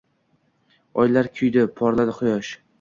Oylar 1.05 1.31
kuydi 1.37 1.69
Porladi 1.79 2.19
Quyosh. 2.19 2.55